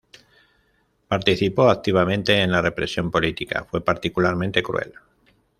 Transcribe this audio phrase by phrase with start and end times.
[1.07, 4.95] Participó activamente en la represión política, fue particularmente cruel.